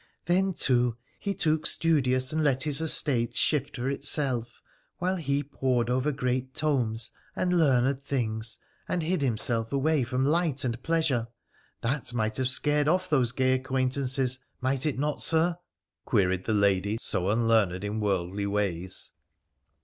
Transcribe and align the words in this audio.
'Then, 0.25 0.53
too, 0.55 0.97
he 1.19 1.35
took 1.35 1.67
studious, 1.67 2.33
and 2.33 2.43
let 2.43 2.63
his 2.63 2.81
estate 2.81 3.35
shift 3.35 3.75
for 3.75 3.87
itself, 3.87 4.59
while 4.97 5.17
he 5.17 5.43
poured 5.43 5.91
over 5.91 6.11
great 6.11 6.55
tomes 6.55 7.11
and 7.35 7.55
learned 7.55 7.99
things, 7.99 8.57
and 8.87 9.03
hid 9.03 9.21
himself 9.21 9.71
away 9.71 10.01
from 10.03 10.25
light 10.25 10.63
and 10.63 10.81
pleasure. 10.81 11.27
That 11.81 12.15
might 12.15 12.37
have 12.37 12.49
scared 12.49 12.87
off 12.87 13.11
those 13.11 13.31
gay 13.31 13.53
acquaintances— 13.53 14.39
might 14.59 14.87
it 14.87 14.97
not, 14.97 15.21
Sir?' 15.21 15.59
queried 16.07 16.45
the 16.45 16.55
lady 16.55 16.97
so 16.99 17.29
unlearned 17.29 17.83
in 17.83 17.99
worldly 17.99 18.47
ways. 18.47 19.11